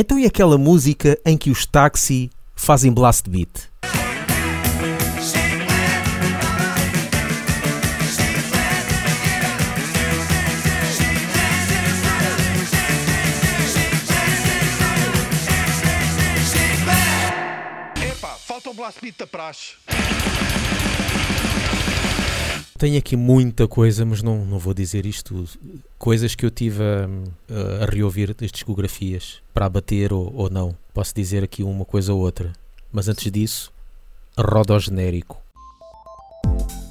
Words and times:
Então 0.00 0.16
e 0.16 0.24
aquela 0.24 0.56
música 0.56 1.18
em 1.26 1.36
que 1.36 1.50
os 1.50 1.66
táxi 1.66 2.30
fazem 2.54 2.92
blast 2.92 3.28
beat? 3.28 3.68
Epá, 18.00 18.36
falta 18.46 18.70
o 18.70 18.74
blast 18.74 19.00
beat 19.00 19.16
da 19.18 19.26
praxe. 19.26 19.87
Tenho 22.78 22.96
aqui 22.96 23.16
muita 23.16 23.66
coisa, 23.66 24.04
mas 24.04 24.22
não, 24.22 24.44
não 24.44 24.56
vou 24.56 24.72
dizer 24.72 25.04
isto 25.04 25.34
tudo. 25.34 25.50
Coisas 25.98 26.36
que 26.36 26.46
eu 26.46 26.50
tive 26.50 26.80
a, 26.80 27.82
a 27.82 27.86
reouvir 27.86 28.32
das 28.32 28.52
discografias 28.52 29.42
para 29.52 29.66
abater 29.66 30.12
ou, 30.12 30.32
ou 30.32 30.48
não. 30.48 30.76
Posso 30.94 31.12
dizer 31.12 31.42
aqui 31.42 31.64
uma 31.64 31.84
coisa 31.84 32.14
ou 32.14 32.20
outra. 32.20 32.52
Mas 32.92 33.08
antes 33.08 33.32
disso, 33.32 33.72
roda 34.38 34.74
ao 34.74 34.78
genérico. 34.78 35.42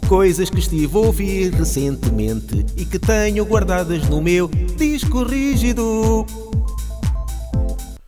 Coisas 0.09 0.49
que 0.49 0.59
estive 0.59 0.93
a 0.93 0.99
ouvir 0.99 1.53
recentemente 1.53 2.65
e 2.75 2.85
que 2.85 2.99
tenho 2.99 3.45
guardadas 3.45 4.09
no 4.09 4.21
meu 4.21 4.49
disco 4.77 5.23
rígido. 5.23 6.25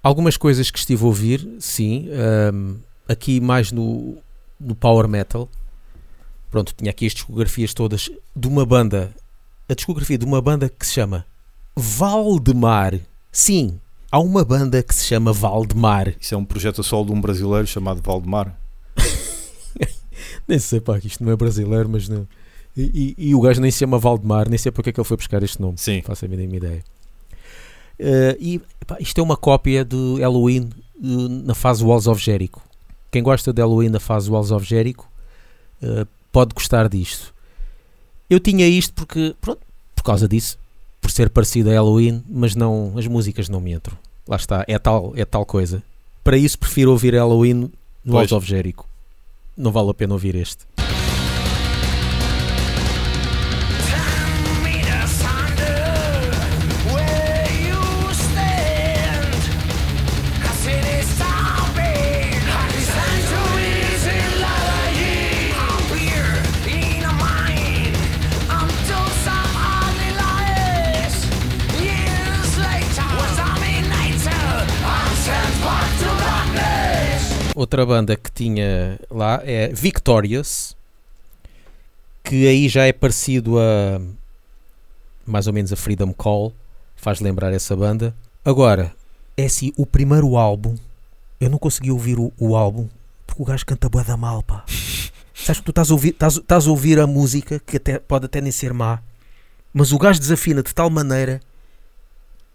Algumas 0.04 0.36
coisas 0.36 0.70
que 0.70 0.80
estive 0.80 1.02
a 1.02 1.08
ouvir, 1.08 1.50
sim. 1.60 2.10
ahm, 2.12 2.76
aqui 3.08 3.40
mais 3.40 3.72
no, 3.72 4.18
no 4.60 4.76
Power 4.76 5.08
Metal. 5.08 5.50
Pronto, 6.50 6.74
tinha 6.76 6.90
aqui 6.92 7.06
as 7.06 7.14
discografias 7.14 7.74
todas 7.74 8.10
de 8.36 8.48
uma 8.48 8.66
banda. 8.66 9.14
A 9.68 9.74
discografia 9.76 10.18
de 10.18 10.26
uma 10.26 10.42
banda 10.42 10.68
que 10.70 10.86
se 10.86 10.94
chama 10.94 11.26
Valdemar. 11.76 13.00
Sim, 13.32 13.80
há 14.12 14.20
uma 14.20 14.44
banda 14.44 14.82
que 14.82 14.94
se 14.96 15.06
chama 15.06 15.32
Valdemar. 15.32 16.14
Isso 16.20 16.34
é 16.34 16.38
um 16.38 16.44
projeto 16.46 16.82
a 16.82 16.84
solo 16.84 17.06
de 17.08 17.12
um 17.12 17.22
brasileiro 17.22 17.68
chamado 17.68 18.02
Valdemar. 18.02 18.58
Nem 20.48 20.58
sei, 20.60 20.80
pá, 20.82 21.00
que 21.00 21.08
isto 21.08 21.24
não 21.24 21.32
é 21.32 21.36
brasileiro, 21.36 21.88
mas 21.90 22.10
não. 22.10 22.28
E, 22.76 23.16
e- 23.18 23.30
e 23.30 23.36
o 23.36 23.42
gajo 23.42 23.60
nem 23.62 23.70
se 23.72 23.80
chama 23.80 23.98
Valdemar, 24.00 24.48
nem 24.50 24.58
sei 24.58 24.72
porque 24.72 24.90
é 24.90 24.94
que 24.94 25.00
ele 25.00 25.08
foi 25.08 25.18
buscar 25.18 25.42
este 25.44 25.62
nome. 25.62 25.78
Sim. 25.78 25.98
Não 25.98 26.04
faço 26.04 26.26
a 26.26 26.28
mínima 26.28 26.56
ideia. 26.56 26.84
Eh, 28.00 28.38
e 28.40 28.62
pá, 28.88 28.98
isto 29.00 29.20
é 29.20 29.24
uma 29.24 29.36
cópia 29.38 29.84
do 29.84 30.16
Halloween 30.18 30.70
eh, 30.96 31.06
na 31.44 31.54
fase 31.54 31.84
Walls 31.84 32.08
of 32.08 32.22
Jericho. 32.24 32.62
Quem 33.12 33.22
gosta 33.22 33.52
de 33.52 33.62
Halloween 33.62 33.90
na 33.90 34.00
fase 34.00 34.30
Walls 34.32 34.52
of 34.52 34.66
Jericho 34.66 35.06
eh, 35.82 36.06
pode 36.32 36.54
gostar 36.54 36.88
disto. 36.90 37.34
Eu 38.30 38.40
tinha 38.40 38.68
isto 38.68 38.94
porque, 38.94 39.36
pronto, 39.42 39.62
por 39.96 40.04
causa 40.04 40.28
disso, 40.28 40.58
por 41.02 41.10
ser 41.12 41.30
parecido 41.30 41.70
a 41.70 41.74
Halloween, 41.74 42.24
mas 42.30 42.56
não, 42.56 42.94
as 42.98 43.08
músicas 43.08 43.50
não 43.50 43.60
me 43.60 43.74
entram. 43.74 43.98
Lá 44.28 44.36
está, 44.36 44.64
é 44.68 44.78
tal, 44.78 45.14
é 45.16 45.26
tal 45.26 45.46
coisa. 45.46 45.82
Para 46.24 46.38
isso 46.38 46.60
prefiro 46.60 46.92
ouvir 46.92 47.16
Halloween 47.16 47.72
no 48.06 48.14
Pois. 48.14 48.32
of 48.32 48.46
Jericho. 48.46 48.86
Não 49.58 49.72
vale 49.72 49.90
a 49.90 49.94
pena 49.94 50.14
ouvir 50.14 50.36
este. 50.36 50.64
Outra 77.70 77.86
banda 77.86 78.16
que 78.16 78.32
tinha 78.32 79.00
lá 79.12 79.42
é 79.44 79.68
Victorious, 79.68 80.76
que 82.24 82.48
aí 82.48 82.68
já 82.68 82.88
é 82.88 82.92
parecido 82.92 83.60
a 83.60 84.02
mais 85.24 85.46
ou 85.46 85.54
menos 85.54 85.72
a 85.72 85.76
Freedom 85.76 86.12
Call, 86.12 86.52
faz 86.96 87.20
lembrar 87.20 87.54
essa 87.54 87.76
banda. 87.76 88.12
Agora, 88.44 88.92
é 89.38 89.46
assim, 89.46 89.72
o 89.78 89.86
primeiro 89.86 90.36
álbum, 90.36 90.76
eu 91.40 91.48
não 91.48 91.60
consegui 91.60 91.92
ouvir 91.92 92.18
o, 92.18 92.34
o 92.40 92.56
álbum 92.56 92.90
porque 93.28 93.44
o 93.44 93.46
gajo 93.46 93.64
canta 93.68 93.88
bué 93.88 94.04
da 94.04 94.18
mal, 94.18 94.42
pá. 94.42 94.66
Sabes 95.36 95.60
que 95.60 95.66
tu 95.66 95.70
estás 95.70 95.92
a, 95.92 95.94
ouvir, 95.94 96.10
estás, 96.10 96.38
estás 96.38 96.66
a 96.66 96.72
ouvir 96.72 97.00
a 97.00 97.06
música, 97.06 97.60
que 97.60 97.78
até, 97.78 98.00
pode 98.00 98.26
até 98.26 98.42
nem 98.42 98.52
ser 98.52 98.74
má, 98.74 99.00
mas 99.72 99.92
o 99.92 100.00
gajo 100.00 100.20
desafina 100.20 100.64
de 100.64 100.74
tal 100.74 100.90
maneira 100.90 101.40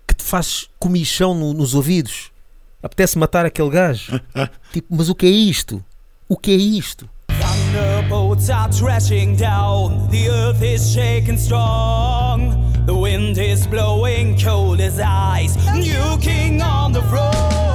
que 0.08 0.14
te 0.16 0.24
faz 0.24 0.68
comichão 0.76 1.36
no- 1.36 1.54
nos 1.54 1.72
ouvidos. 1.72 2.32
Apetece 2.84 3.18
matar 3.18 3.46
aquele 3.46 3.70
gajo. 3.70 4.20
tipo, 4.70 4.94
mas 4.94 5.08
o 5.08 5.14
que 5.14 5.24
é 5.24 5.30
isto? 5.30 5.82
O 6.28 6.36
que 6.36 6.50
é 6.50 6.54
isto? 6.54 7.08
Thunderbolts 7.28 8.50
are 8.50 8.70
crashing 8.78 9.36
down. 9.36 10.06
The 10.10 10.28
earth 10.28 10.62
is 10.62 10.92
shaking 10.92 11.38
strong. 11.38 12.52
The 12.84 12.92
wind 12.92 13.38
is 13.38 13.66
blowing 13.66 14.36
cold 14.38 14.82
as 14.82 14.98
ice. 14.98 15.56
New 15.72 16.18
king 16.20 16.60
on 16.60 16.92
the 16.92 17.00
throne. 17.08 17.73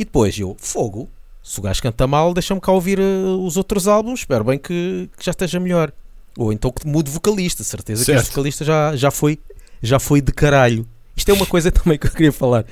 E 0.00 0.04
depois 0.06 0.38
eu, 0.38 0.56
fogo, 0.58 1.10
se 1.42 1.58
o 1.60 1.62
gajo 1.62 1.82
canta 1.82 2.06
mal, 2.06 2.32
deixa-me 2.32 2.58
cá 2.60 2.72
ouvir 2.72 2.98
eh, 2.98 3.02
os 3.38 3.58
outros 3.58 3.86
álbuns, 3.86 4.20
espero 4.20 4.42
bem 4.44 4.58
que, 4.58 5.10
que 5.18 5.22
já 5.22 5.30
esteja 5.32 5.60
melhor. 5.60 5.92
Ou 6.38 6.54
então 6.54 6.70
que 6.72 6.86
mude 6.86 7.10
vocalista, 7.10 7.62
certeza 7.62 8.00
que 8.00 8.06
Certo. 8.06 8.20
este 8.22 8.30
vocalista 8.30 8.64
já, 8.64 8.96
já, 8.96 9.10
foi, 9.10 9.38
já 9.82 9.98
foi 9.98 10.22
de 10.22 10.32
caralho. 10.32 10.86
Isto 11.14 11.30
é 11.30 11.34
uma 11.34 11.44
coisa 11.44 11.70
também 11.72 11.98
que 11.98 12.06
eu 12.06 12.10
queria 12.12 12.32
falar. 12.32 12.64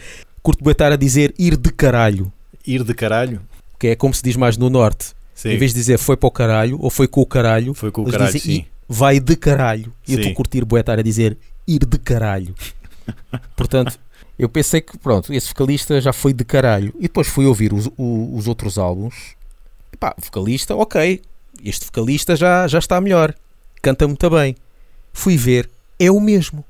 Curto 0.42 0.64
bem 0.64 0.72
estar 0.72 0.90
a 0.90 0.96
dizer 0.96 1.34
ir 1.38 1.54
de 1.58 1.70
caralho, 1.70 2.32
Ir 2.66 2.82
de 2.82 2.94
caralho. 2.94 3.42
que 3.78 3.88
é 3.88 3.94
como 3.96 4.14
se 4.14 4.22
diz 4.22 4.34
mais 4.36 4.56
no 4.56 4.70
norte. 4.70 5.08
Sim. 5.34 5.50
Em 5.50 5.58
vez 5.58 5.72
de 5.74 5.80
dizer 5.80 5.98
foi 5.98 6.16
para 6.16 6.28
o 6.28 6.30
caralho 6.30 6.78
ou 6.80 6.88
foi 6.88 7.06
com 7.06 7.20
o 7.20 7.26
caralho, 7.26 7.74
Foi 7.74 7.90
com 7.90 8.02
o 8.02 8.10
caralho, 8.10 8.32
dizem 8.32 8.40
sim. 8.40 8.60
"I- 8.62 8.66
vai 8.88 9.20
de 9.20 9.36
caralho. 9.36 9.92
E 10.06 10.12
eu 10.12 10.16
Sim. 10.16 10.20
estou 10.22 10.32
a 10.32 10.34
curtir 10.34 10.64
bué 10.64 10.80
estar 10.80 10.98
a 10.98 11.02
dizer 11.02 11.36
ir 11.66 11.84
de 11.84 11.98
caralho. 11.98 12.54
Portanto, 13.54 13.98
eu 14.38 14.48
pensei 14.48 14.80
que, 14.80 14.96
pronto, 14.96 15.32
esse 15.32 15.48
vocalista 15.48 16.00
já 16.00 16.12
foi 16.12 16.32
de 16.32 16.44
caralho. 16.44 16.94
E 16.98 17.02
depois 17.02 17.26
fui 17.26 17.44
ouvir 17.44 17.72
os, 17.72 17.90
os 17.98 18.46
outros 18.46 18.78
álbuns. 18.78 19.34
E 19.92 19.96
pá, 19.96 20.14
vocalista, 20.16 20.76
ok. 20.76 21.20
Este 21.64 21.86
vocalista 21.86 22.36
já, 22.36 22.68
já 22.68 22.78
está 22.78 23.00
melhor. 23.00 23.34
Canta 23.82 24.06
muito 24.06 24.30
bem. 24.30 24.54
Fui 25.12 25.36
ver, 25.36 25.68
é 25.98 26.10
o 26.10 26.20
mesmo. 26.20 26.64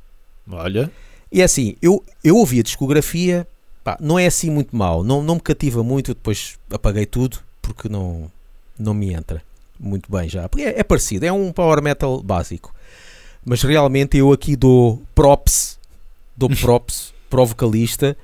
Olha, 0.51 0.91
E 1.31 1.43
é 1.43 1.45
assim, 1.45 1.77
eu, 1.83 2.03
eu 2.25 2.37
ouvi 2.39 2.61
a 2.61 2.63
discografia, 2.63 3.47
pá, 3.85 3.99
não 4.01 4.19
é 4.19 4.27
assim 4.27 4.49
muito 4.49 4.75
mal, 4.75 5.05
não, 5.05 5.23
não 5.23 5.35
me 5.35 5.41
cativa 5.43 5.83
muito, 5.83 6.13
eu 6.13 6.15
depois 6.15 6.59
apaguei 6.71 7.05
tudo 7.05 7.39
porque 7.61 7.87
não, 7.87 8.33
não 8.79 8.95
me 8.95 9.13
entra 9.13 9.43
muito 9.79 10.11
bem 10.11 10.27
já. 10.27 10.49
Porque 10.49 10.65
é, 10.65 10.81
é 10.81 10.83
parecido, 10.83 11.27
é 11.27 11.33
um 11.33 11.53
power 11.53 11.83
metal 11.83 12.23
básico. 12.23 12.75
Mas 13.45 13.63
realmente 13.63 14.17
eu 14.17 14.33
aqui 14.33 14.57
dou 14.57 15.03
props, 15.15 15.79
dou 16.35 16.49
props 16.57 17.13
para 17.29 17.41
o 17.41 17.47
vocalista, 17.47 18.17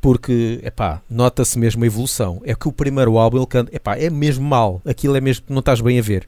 porque, 0.00 0.60
epá, 0.62 1.00
nota-se 1.08 1.58
mesmo 1.58 1.82
a 1.82 1.86
evolução. 1.86 2.40
É 2.44 2.54
que 2.54 2.68
o 2.68 2.72
primeiro 2.72 3.16
álbum 3.18 3.38
ele 3.38 3.46
canta, 3.46 3.74
epá, 3.74 3.96
é 3.96 4.10
mesmo 4.10 4.44
mal, 4.46 4.82
aquilo 4.84 5.16
é 5.16 5.20
mesmo, 5.20 5.46
não 5.48 5.60
estás 5.60 5.80
bem 5.80 5.98
a 5.98 6.02
ver. 6.02 6.26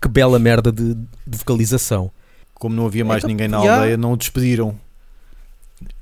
Que 0.00 0.08
bela 0.08 0.38
merda 0.38 0.72
de, 0.72 0.94
de 0.94 1.38
vocalização. 1.38 2.10
como 2.54 2.74
não 2.74 2.86
havia 2.86 3.04
mais 3.04 3.18
Então, 3.18 3.28
ninguém 3.28 3.48
na 3.48 3.58
aldeia, 3.58 3.96
não 3.96 4.12
o 4.12 4.16
despediram. 4.16 4.74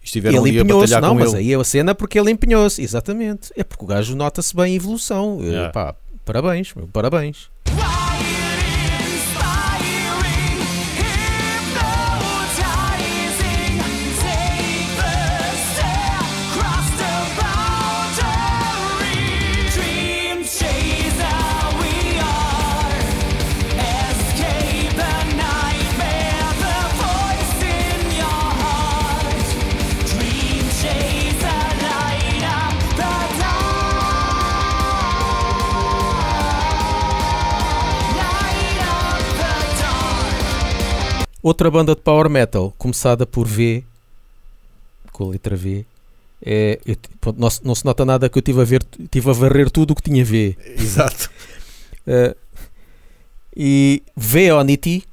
Estiveram 0.03 0.47
ele 0.47 0.61
ali 0.61 0.71
a 0.71 0.75
batalhar 0.75 1.03
não, 1.03 1.11
com 1.11 1.15
mas 1.17 1.33
ele. 1.35 1.43
aí 1.43 1.53
é 1.53 1.57
a 1.57 1.65
cena 1.65 1.95
porque 1.95 2.19
ele 2.19 2.31
empenhou-se, 2.31 2.83
exatamente. 2.83 3.53
É 3.57 3.63
porque 3.63 3.85
o 3.85 3.87
gajo 3.87 4.17
nota-se 4.17 4.55
bem 4.55 4.73
a 4.73 4.77
evolução. 4.77 5.39
Yeah. 5.41 5.73
pá, 5.73 5.95
parabéns, 6.25 6.73
meu, 6.75 6.87
parabéns. 6.89 7.51
Outra 41.49 41.71
banda 41.71 41.95
de 41.95 42.01
power 42.01 42.29
metal, 42.31 42.73
começada 42.79 43.27
por 43.27 43.47
V, 43.47 43.83
com 45.13 45.25
a 45.25 45.29
letra 45.33 45.57
V. 45.57 45.85
É, 46.41 46.79
eu 46.87 46.97
pronto, 47.21 47.41
não, 47.41 47.51
se- 47.51 47.65
não 47.65 47.75
se 47.75 47.85
nota 47.85 48.05
nada 48.05 48.29
que 48.29 48.39
eu 48.39 48.41
estive 48.41 48.61
a 48.61 48.65
ver, 48.65 48.85
tive 49.11 49.29
a 49.29 49.33
varrer 49.33 49.71
tudo 49.71 49.91
o 49.91 49.95
que 49.95 50.03
tinha 50.03 50.25
V. 50.25 50.57
Exato. 50.77 51.31
Eh, 52.11 52.35
e 53.55 54.03
Veonity, 54.17 55.05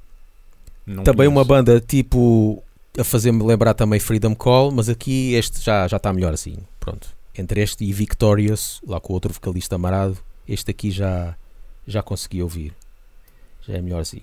Não 0.87 1.03
também 1.03 1.27
uma 1.27 1.43
conheço. 1.43 1.47
banda 1.65 1.81
tipo 1.81 2.63
a 2.97 3.03
fazer-me 3.03 3.43
lembrar 3.43 3.73
também 3.73 3.99
Freedom 3.99 4.33
Call, 4.33 4.71
mas 4.71 4.87
aqui 4.87 5.33
este 5.33 5.59
já 5.61 5.89
já 5.89 5.97
está 5.97 6.13
melhor 6.13 6.33
assim. 6.33 6.55
Pronto. 6.79 7.09
Entre 7.37 7.61
este 7.61 7.83
e 7.83 7.91
Victorious, 7.91 8.79
lá 8.87 9.01
com 9.01 9.11
o 9.11 9.15
outro 9.15 9.33
vocalista 9.33 9.75
amarado, 9.75 10.17
este 10.47 10.71
aqui 10.71 10.89
já 10.89 11.35
já 11.85 12.01
consegui 12.01 12.41
ouvir. 12.41 12.71
Já 13.67 13.73
é 13.73 13.81
melhor 13.81 13.99
assim. 13.99 14.21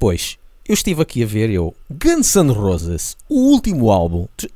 Depois, 0.00 0.38
eu 0.66 0.72
estive 0.72 1.02
aqui 1.02 1.22
a 1.22 1.26
ver 1.26 1.50
eu 1.50 1.74
Guns 1.90 2.34
N' 2.34 2.50
Roses, 2.52 3.18
o 3.28 3.52
último 3.52 3.90
álbum. 3.90 4.26
Tu, 4.34 4.48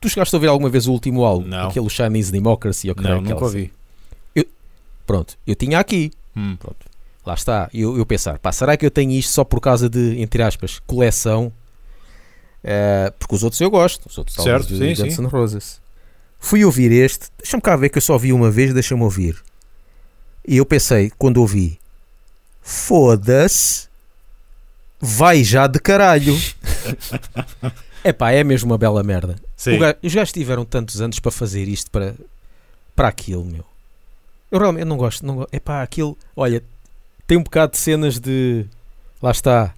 tu 0.00 0.08
chegaste 0.08 0.32
a 0.32 0.36
ouvir 0.36 0.46
alguma 0.46 0.70
vez 0.70 0.86
o 0.86 0.92
último 0.92 1.24
álbum? 1.24 1.48
Não. 1.48 1.68
Aquele 1.68 1.90
Chinese 1.90 2.30
Democracy 2.30 2.88
ou 2.88 2.94
que 2.94 3.02
Não, 3.02 3.20
nunca 3.20 3.42
ouvi. 3.42 3.72
Pronto, 5.04 5.36
eu 5.44 5.56
tinha 5.56 5.80
aqui. 5.80 6.12
Hum. 6.36 6.56
Pronto. 6.56 6.86
Lá 7.26 7.34
está. 7.34 7.68
Eu, 7.74 7.98
eu 7.98 8.06
pensar, 8.06 8.38
pá, 8.38 8.52
será 8.52 8.76
que 8.76 8.86
eu 8.86 8.90
tenho 8.90 9.10
isto 9.10 9.32
só 9.32 9.42
por 9.42 9.60
causa 9.60 9.88
de, 9.90 10.20
entre 10.20 10.42
aspas, 10.42 10.78
coleção? 10.86 11.52
Eh, 12.62 13.12
porque 13.18 13.34
os 13.34 13.42
outros 13.42 13.60
eu 13.60 13.70
gosto. 13.70 14.06
Os 14.08 14.16
outros 14.16 14.36
Certo, 14.36 14.68
sim, 14.68 14.94
de 14.94 14.94
Guns. 14.94 15.18
N' 15.18 15.26
Roses. 15.26 15.80
Fui 16.38 16.64
ouvir 16.64 16.92
este. 16.92 17.26
Deixa-me 17.36 17.60
cá 17.60 17.76
ver 17.76 17.90
que 17.90 17.98
eu 17.98 18.02
só 18.02 18.16
vi 18.16 18.32
uma 18.32 18.50
vez, 18.50 18.72
deixa-me 18.72 19.02
ouvir. 19.02 19.36
E 20.46 20.56
eu 20.56 20.64
pensei, 20.64 21.10
quando 21.18 21.38
ouvi, 21.38 21.78
foda-se, 22.62 23.88
vai 25.04 25.44
já 25.44 25.66
de 25.66 25.78
caralho. 25.78 26.34
Epá, 28.04 28.32
é 28.32 28.42
mesmo 28.44 28.70
uma 28.72 28.78
bela 28.78 29.02
merda. 29.02 29.36
Sim. 29.56 29.76
O 29.76 29.78
ga- 29.78 29.96
os 30.02 30.14
gajos 30.14 30.32
tiveram 30.32 30.64
tantos 30.64 31.00
anos 31.00 31.18
para 31.20 31.30
fazer 31.30 31.68
isto 31.68 31.90
para, 31.90 32.14
para 32.94 33.08
aquilo, 33.08 33.44
meu. 33.44 33.64
Eu 34.50 34.58
realmente 34.58 34.84
não 34.84 34.96
gosto. 34.96 35.24
Não, 35.24 35.46
epá, 35.52 35.82
aquilo. 35.82 36.16
Olha, 36.36 36.62
tem 37.26 37.38
um 37.38 37.42
bocado 37.42 37.72
de 37.72 37.78
cenas 37.78 38.18
de. 38.18 38.66
Lá 39.22 39.30
está. 39.30 39.74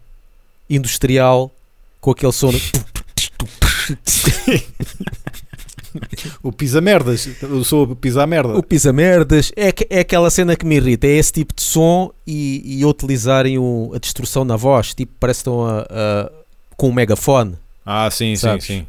Industrial. 0.68 1.50
Com 2.00 2.10
aquele 2.10 2.32
som. 2.32 2.52
O 6.42 6.52
pisa 6.52 6.80
merdas. 6.80 7.28
Eu 7.42 7.64
sou 7.64 7.84
o 7.84 7.96
pisa 7.96 8.26
merda. 8.26 8.56
o 8.56 8.62
pisa-merdas. 8.62 9.52
É, 9.56 9.72
que- 9.72 9.86
é 9.90 10.00
aquela 10.00 10.30
cena 10.30 10.54
que 10.56 10.64
me 10.66 10.76
irrita. 10.76 11.06
É 11.06 11.10
esse 11.16 11.32
tipo 11.32 11.54
de 11.54 11.62
som 11.62 12.10
e, 12.26 12.80
e 12.80 12.84
utilizarem 12.84 13.58
o- 13.58 13.92
a 13.94 13.98
destrução 13.98 14.44
na 14.44 14.56
voz. 14.56 14.94
Tipo, 14.94 15.12
parece 15.20 15.38
que 15.44 15.48
estão 15.50 15.64
a, 15.66 15.80
a- 15.82 16.30
com 16.76 16.88
um 16.88 16.92
megafone. 16.92 17.54
Ah, 17.84 18.10
sim, 18.10 18.34
sim, 18.36 18.40
Sabes? 18.42 18.64
sim. 18.66 18.86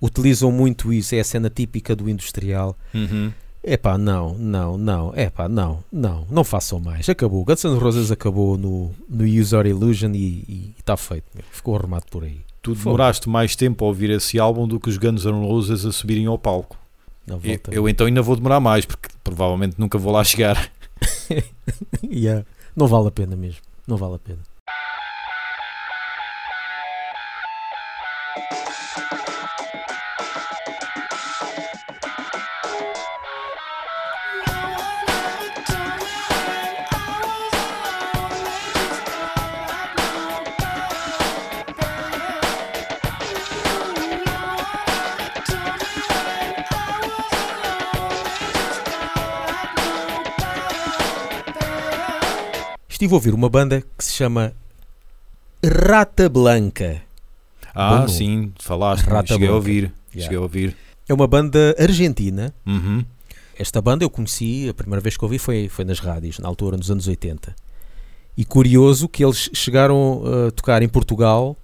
Utilizam 0.00 0.52
muito 0.52 0.92
isso. 0.92 1.14
É 1.14 1.20
a 1.20 1.24
cena 1.24 1.50
típica 1.50 1.94
do 1.96 2.08
industrial. 2.08 2.76
Uhum. 2.94 3.32
Epá, 3.64 3.98
não, 3.98 4.34
não, 4.38 4.78
não, 4.78 5.12
epá, 5.16 5.48
não, 5.48 5.82
não, 5.92 6.24
não 6.30 6.44
façam 6.44 6.78
mais. 6.78 7.08
Acabou. 7.08 7.44
Guns 7.44 7.64
N' 7.64 7.76
Roses 7.76 8.10
acabou 8.12 8.56
no, 8.56 8.92
no 9.08 9.24
User 9.24 9.66
Illusion 9.66 10.12
e 10.14 10.72
está 10.78 10.96
feito. 10.96 11.24
Ficou 11.50 11.74
arrumado 11.76 12.04
por 12.08 12.22
aí. 12.22 12.38
Tu 12.74 12.74
demoraste 12.84 13.28
mais 13.28 13.56
tempo 13.56 13.84
a 13.84 13.88
ouvir 13.88 14.10
esse 14.10 14.38
álbum 14.38 14.66
do 14.66 14.78
que 14.78 14.88
os 14.88 14.96
Guns 14.98 15.24
N' 15.24 15.46
Roses 15.46 15.84
a 15.84 15.92
subirem 15.92 16.26
ao 16.26 16.38
palco. 16.38 16.76
Eu, 17.72 17.82
eu 17.82 17.88
então 17.88 18.06
ainda 18.06 18.22
vou 18.22 18.36
demorar 18.36 18.60
mais, 18.60 18.84
porque 18.86 19.08
provavelmente 19.22 19.76
nunca 19.78 19.98
vou 19.98 20.12
lá 20.12 20.24
chegar. 20.24 20.70
Yeah. 22.02 22.44
Não 22.74 22.86
vale 22.86 23.08
a 23.08 23.10
pena 23.10 23.36
mesmo. 23.36 23.60
Não 23.86 23.96
vale 23.96 24.14
a 24.14 24.18
pena. 24.18 24.38
A 53.10 53.14
ouvir 53.14 53.34
uma 53.34 53.48
banda 53.48 53.82
que 53.96 54.04
se 54.04 54.12
chama 54.12 54.52
Rata 55.64 56.28
Blanca. 56.28 57.02
Ah, 57.74 57.98
Bom, 58.00 58.08
sim, 58.08 58.52
falaste. 58.60 59.04
Rata 59.04 59.28
cheguei 59.34 59.46
a 59.46 59.50
Blanca. 59.50 59.54
ouvir. 59.54 59.82
Yeah. 60.14 60.22
Cheguei 60.22 60.36
a 60.38 60.40
ouvir. 60.40 60.76
É 61.08 61.14
uma 61.14 61.26
banda 61.26 61.74
argentina. 61.78 62.54
Uhum. 62.66 63.04
Esta 63.58 63.80
banda 63.82 64.04
eu 64.04 64.10
conheci, 64.10 64.68
a 64.68 64.74
primeira 64.74 65.00
vez 65.00 65.16
que 65.16 65.24
ouvi 65.24 65.38
foi, 65.38 65.68
foi 65.68 65.84
nas 65.84 65.98
rádios, 65.98 66.38
na 66.38 66.46
altura, 66.48 66.76
nos 66.76 66.90
anos 66.90 67.08
80. 67.08 67.54
E 68.36 68.44
curioso 68.44 69.08
que 69.08 69.24
eles 69.24 69.50
chegaram 69.52 70.22
a 70.46 70.50
tocar 70.52 70.82
em 70.82 70.88
Portugal 70.88 71.56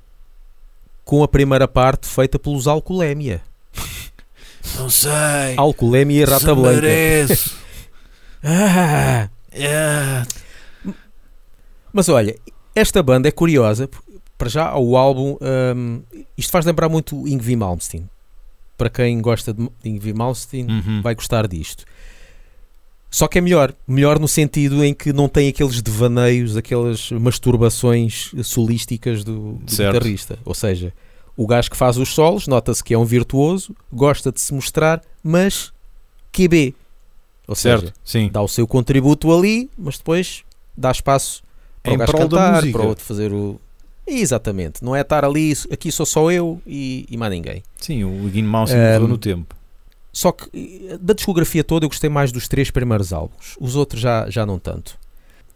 com 1.04 1.22
a 1.22 1.28
primeira 1.28 1.68
parte 1.68 2.06
feita 2.08 2.38
pelos 2.38 2.66
Alcolémia. 2.66 3.40
Não 4.76 4.88
sei. 4.90 5.10
Alcolémia 5.56 6.22
e 6.22 6.24
Rata 6.24 6.54
Blanca. 6.54 6.80
mereço. 6.80 7.62
Ah! 8.46 9.30
Yeah. 9.56 10.26
Mas 11.94 12.08
olha, 12.08 12.36
esta 12.74 13.02
banda 13.02 13.28
é 13.28 13.30
curiosa. 13.30 13.88
Para 14.36 14.48
já, 14.50 14.76
o 14.76 14.96
álbum. 14.96 15.38
hum, 15.76 16.02
isto 16.36 16.50
faz 16.50 16.66
lembrar 16.66 16.88
muito 16.88 17.16
o 17.16 17.28
Yngwie 17.28 17.54
Malmsteen. 17.56 18.10
Para 18.76 18.90
quem 18.90 19.20
gosta 19.22 19.54
de 19.54 19.70
Yngwie 19.84 20.12
Malmsteen, 20.12 20.66
Uhum. 20.68 21.00
vai 21.00 21.14
gostar 21.14 21.46
disto. 21.46 21.84
Só 23.08 23.28
que 23.28 23.38
é 23.38 23.40
melhor. 23.40 23.72
Melhor 23.86 24.18
no 24.18 24.26
sentido 24.26 24.84
em 24.84 24.92
que 24.92 25.12
não 25.12 25.28
tem 25.28 25.48
aqueles 25.48 25.80
devaneios, 25.80 26.56
aquelas 26.56 27.12
masturbações 27.12 28.32
solísticas 28.42 29.22
do, 29.22 29.52
do 29.52 29.64
guitarrista. 29.64 30.36
Ou 30.44 30.52
seja, 30.52 30.92
o 31.36 31.46
gajo 31.46 31.70
que 31.70 31.76
faz 31.76 31.96
os 31.96 32.08
solos, 32.12 32.48
nota-se 32.48 32.82
que 32.82 32.92
é 32.92 32.98
um 32.98 33.04
virtuoso, 33.04 33.72
gosta 33.92 34.32
de 34.32 34.40
se 34.40 34.52
mostrar, 34.52 35.00
mas 35.22 35.72
QB. 36.32 36.74
Ou 37.46 37.54
Certo, 37.54 37.82
seja, 37.82 37.94
sim. 38.02 38.28
dá 38.32 38.42
o 38.42 38.48
seu 38.48 38.66
contributo 38.66 39.32
ali, 39.32 39.70
mas 39.78 39.96
depois 39.98 40.42
dá 40.76 40.90
espaço 40.90 41.43
para 41.84 41.92
Em 41.92 41.94
o 41.96 41.98
gajo 41.98 42.12
cantar, 42.12 42.54
música. 42.62 42.72
para 42.78 42.86
o 42.86 42.88
outro 42.88 43.04
fazer 43.04 43.32
o. 43.32 43.60
Exatamente, 44.06 44.84
não 44.84 44.94
é 44.96 45.00
estar 45.02 45.24
ali, 45.24 45.52
aqui 45.70 45.90
sou 45.92 46.04
só 46.04 46.30
eu 46.30 46.60
e, 46.66 47.06
e 47.08 47.16
mais 47.16 47.30
ninguém. 47.32 47.62
Sim, 47.80 48.04
o 48.04 48.28
Guin 48.28 48.42
Mouse 48.42 48.74
Um, 48.74 49.06
no 49.06 49.16
tempo. 49.16 49.54
Só 50.12 50.30
que 50.32 50.88
eh, 50.90 50.98
da 51.00 51.14
discografia 51.14 51.64
toda 51.64 51.84
eu 51.86 51.88
gostei 51.88 52.10
mais 52.10 52.30
dos 52.30 52.46
três 52.48 52.70
primeiros 52.70 53.12
álbuns, 53.12 53.56
os 53.60 53.76
outros 53.76 54.00
já, 54.00 54.28
já 54.28 54.44
não 54.44 54.58
tanto. 54.58 54.98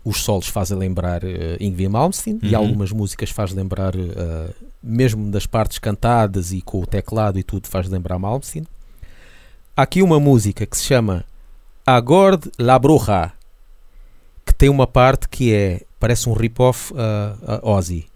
Os 0.04 0.22
solos 0.22 0.46
fazem 0.48 0.78
lembrar 0.78 1.22
uh, 1.24 1.28
Yngwie 1.60 1.88
Malmsteen 1.88 2.38
e 2.42 2.54
Uhum. 2.54 2.58
algumas 2.58 2.90
músicas 2.90 3.30
faz 3.30 3.52
lembrar, 3.52 3.94
eh, 3.94 4.50
mesmo 4.82 5.30
das 5.30 5.44
partes 5.44 5.78
cantadas 5.78 6.50
e 6.52 6.62
com 6.62 6.80
o 6.80 6.86
teclado 6.86 7.38
e 7.38 7.42
tudo, 7.42 7.68
faz 7.68 7.88
lembrar 7.88 8.18
Malmsteen. 8.18 8.66
Há 9.76 9.82
aqui 9.82 10.00
uma 10.02 10.18
música 10.18 10.64
que 10.66 10.76
se 10.76 10.84
chama 10.84 11.24
Agord 11.86 12.50
la 12.58 12.78
Bruja, 12.78 13.32
que 14.46 14.54
tem 14.54 14.68
uma 14.70 14.86
parte 14.86 15.28
que 15.28 15.52
é, 15.52 15.82
parece 15.98 16.28
um 16.28 16.34
rip-off 16.34 16.92
a 16.96 17.60
a 17.60 17.68
Ozzy. 17.68 18.06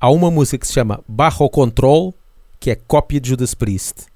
Há 0.00 0.10
uma 0.10 0.30
música 0.30 0.58
que 0.58 0.66
se 0.66 0.72
chama 0.72 1.04
Barro 1.06 1.48
Control, 1.50 2.14
que 2.58 2.70
é 2.70 2.74
cópia 2.74 3.20
de 3.20 3.28
Judas 3.28 3.54
Priest. 3.54 4.06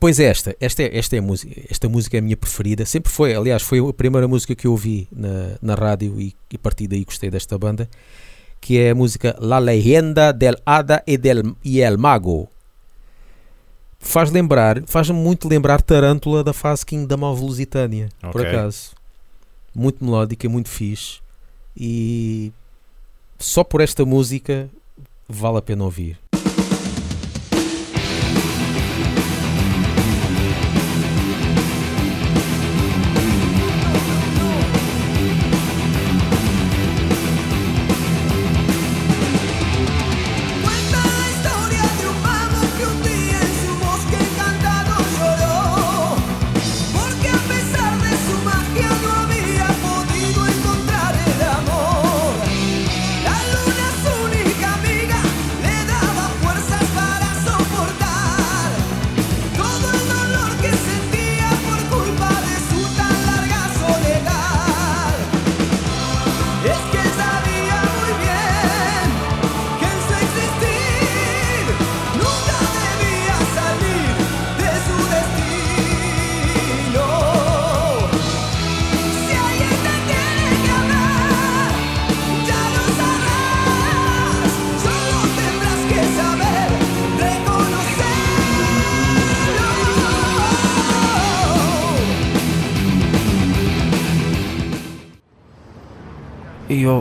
E 0.00 0.02
depois 0.02 0.18
esta, 0.18 0.56
esta 0.58 0.82
é, 0.82 0.96
esta 0.96 1.14
é 1.16 1.18
a 1.18 1.22
música, 1.22 1.60
esta 1.70 1.86
música 1.86 2.16
é 2.16 2.20
a 2.20 2.22
minha 2.22 2.36
preferida, 2.36 2.86
sempre 2.86 3.12
foi, 3.12 3.34
aliás, 3.34 3.62
foi 3.62 3.86
a 3.86 3.92
primeira 3.92 4.26
música 4.26 4.54
que 4.54 4.66
eu 4.66 4.70
ouvi 4.70 5.06
na, 5.12 5.58
na 5.60 5.74
rádio 5.74 6.18
e, 6.18 6.34
e 6.50 6.56
a 6.56 6.58
partir 6.58 6.88
daí 6.88 7.04
gostei 7.04 7.28
desta 7.28 7.58
banda, 7.58 7.86
que 8.62 8.78
é 8.78 8.90
a 8.90 8.94
música 8.94 9.36
La 9.38 9.58
Leyenda 9.58 10.32
del 10.32 10.56
Hada 10.64 11.02
e, 11.06 11.18
del, 11.18 11.54
e 11.62 11.82
el 11.82 11.98
Mago. 11.98 12.48
Faz 13.98 14.30
lembrar, 14.30 14.82
faz-me 14.86 15.18
muito 15.18 15.46
lembrar 15.46 15.82
Tarântula 15.82 16.42
da 16.42 16.54
fase 16.54 16.86
Kingdom 16.86 17.22
of 17.30 17.42
Lusitânia, 17.42 18.08
por 18.32 18.40
Ok. 18.40 18.46
acaso. 18.46 18.92
Muito 19.74 20.02
melódica, 20.02 20.48
muito 20.48 20.70
fixe. 20.70 21.20
E 21.76 22.50
só 23.38 23.62
por 23.62 23.82
esta 23.82 24.06
música 24.06 24.70
vale 25.28 25.58
a 25.58 25.62
pena 25.62 25.84
ouvir. 25.84 26.18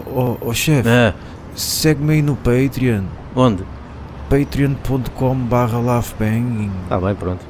Oh, 0.06 0.38
oh, 0.41 0.53
chefe, 0.53 0.88
Ah, 0.89 1.13
segue-me 1.56 2.13
aí 2.13 2.22
no 2.22 2.36
Patreon. 2.36 3.03
onde? 3.36 3.63
patreon.com 4.29 5.36
barra. 5.46 5.79
Ah, 6.89 7.00
bem, 7.00 7.15
pronto. 7.15 7.44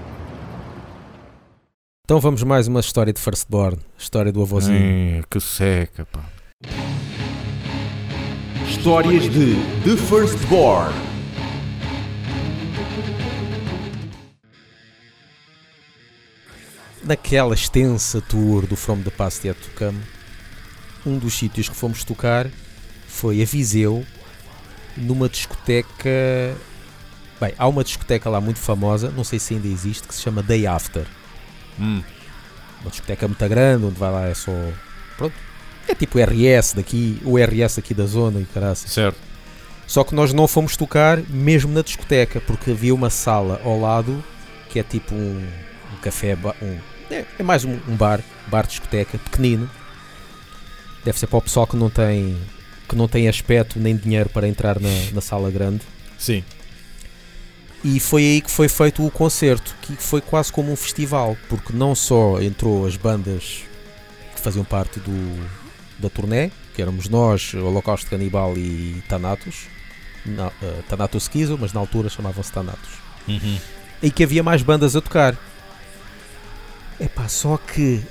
Então 2.05 2.19
vamos 2.19 2.41
mais 2.43 2.67
uma 2.67 2.79
história 2.79 3.13
de 3.13 3.19
Firstborn, 3.21 3.77
história 3.97 4.31
do 4.31 4.41
avôzinho. 4.41 5.19
Hum, 5.19 5.21
que 5.29 5.39
seca, 5.39 6.05
pá. 6.05 6.21
Histórias 8.67 9.23
de 9.29 9.55
The 9.83 9.95
Firstborn. 9.97 10.93
Naquela 17.03 17.53
extensa 17.53 18.21
tour 18.21 18.65
do 18.67 18.75
From 18.75 19.01
the 19.01 19.09
Past 19.09 19.45
Yet 19.47 19.59
to 19.61 19.69
Come, 19.77 19.99
um 21.05 21.17
dos 21.17 21.33
sítios 21.37 21.69
que 21.69 21.75
fomos 21.75 22.03
tocar 22.03 22.47
foi 23.07 23.41
a 23.41 23.45
Viseu, 23.45 24.05
numa 24.97 25.27
discoteca. 25.29 26.55
Bem, 27.39 27.53
há 27.57 27.67
uma 27.67 27.83
discoteca 27.83 28.29
lá 28.29 28.41
muito 28.41 28.59
famosa, 28.59 29.09
não 29.15 29.23
sei 29.23 29.39
se 29.39 29.53
ainda 29.53 29.67
existe, 29.67 30.07
que 30.07 30.13
se 30.13 30.21
chama 30.21 30.43
Day 30.43 30.67
After. 30.67 31.05
Hum, 31.79 32.03
Uma 32.81 32.91
discoteca 32.91 33.27
muito 33.27 33.47
grande, 33.49 33.85
onde 33.85 33.97
vai 33.99 34.11
lá 34.11 34.27
é 34.27 34.33
só. 34.33 34.51
Pronto. 35.17 35.33
É 35.87 35.95
tipo 35.95 36.19
RS 36.19 36.73
daqui, 36.73 37.19
o 37.23 37.37
RS 37.37 37.79
aqui 37.79 37.93
da 37.93 38.05
zona 38.05 38.39
e 38.41 38.45
caraças. 38.45 38.91
certo. 38.91 39.17
Só 39.87 40.03
que 40.03 40.13
nós 40.13 40.31
não 40.33 40.47
fomos 40.47 40.77
tocar 40.77 41.17
mesmo 41.29 41.73
na 41.73 41.81
discoteca, 41.81 42.39
porque 42.41 42.69
havia 42.71 42.93
uma 42.93 43.09
sala 43.09 43.59
ao 43.63 43.79
lado 43.79 44.23
que 44.69 44.77
é 44.79 44.83
tipo 44.83 45.15
um, 45.15 45.43
um 45.93 45.97
café, 45.99 46.37
um, 46.61 46.77
é, 47.09 47.25
é 47.39 47.43
mais 47.43 47.65
um, 47.65 47.79
um 47.87 47.95
bar, 47.95 48.19
bar 48.47 48.67
discoteca, 48.67 49.17
pequenino. 49.17 49.67
Deve 51.03 51.17
ser 51.17 51.27
para 51.27 51.37
o 51.37 51.41
pessoal 51.41 51.65
que 51.65 51.75
não 51.75 51.89
tem, 51.89 52.37
que 52.87 52.95
não 52.95 53.07
tem 53.07 53.27
aspecto 53.27 53.79
nem 53.79 53.95
dinheiro 53.95 54.29
para 54.29 54.47
entrar 54.47 54.79
na, 54.79 54.89
na 55.13 55.21
sala 55.21 55.49
grande. 55.49 55.81
Sim. 56.17 56.43
E 57.83 57.99
foi 57.99 58.23
aí 58.23 58.41
que 58.41 58.51
foi 58.51 58.67
feito 58.67 59.05
o 59.05 59.09
concerto, 59.09 59.73
que 59.81 59.95
foi 59.95 60.19
quase 60.19 60.51
como 60.51 60.71
um 60.71 60.75
festival, 60.75 61.37
porque 61.47 61.71
não 61.71 61.95
só 61.95 62.41
entrou 62.41 62.85
as 62.85 62.97
bandas 62.97 63.61
que 64.35 64.41
faziam 64.41 64.65
parte 64.65 64.99
do, 64.99 65.49
da 65.97 66.09
turnê, 66.09 66.51
que 66.75 66.81
éramos 66.81 67.07
nós, 67.07 67.53
Holocausto 67.53 68.09
Canibal 68.09 68.57
e 68.57 69.01
Thanatos, 69.07 69.67
na, 70.25 70.47
uh, 70.47 70.83
Thanatos 70.89 71.25
Schizo, 71.25 71.57
mas 71.59 71.71
na 71.71 71.79
altura 71.79 72.09
chamavam-se 72.09 72.51
Thanatos. 72.51 72.89
Uhum. 73.27 73.59
E 74.01 74.11
que 74.11 74.23
havia 74.23 74.43
mais 74.43 74.61
bandas 74.61 74.95
a 74.95 75.01
tocar. 75.01 75.37
Epá, 76.99 77.29
só 77.29 77.57
que 77.57 78.01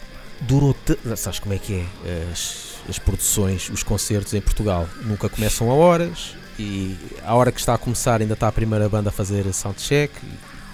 durou. 0.40 0.74
Sabes 1.16 1.38
como 1.38 1.54
é 1.54 1.58
que 1.58 1.74
é? 1.74 2.26
As, 2.32 2.67
as 2.88 2.98
produções, 2.98 3.68
os 3.70 3.82
concertos 3.82 4.34
em 4.34 4.40
Portugal 4.40 4.88
nunca 5.04 5.28
começam 5.28 5.70
a 5.70 5.74
horas 5.74 6.34
e 6.58 6.96
a 7.24 7.34
hora 7.34 7.52
que 7.52 7.60
está 7.60 7.74
a 7.74 7.78
começar 7.78 8.20
ainda 8.20 8.34
está 8.34 8.48
a 8.48 8.52
primeira 8.52 8.88
banda 8.88 9.10
a 9.10 9.12
fazer 9.12 9.46
a 9.46 9.52
soundcheck 9.52 10.12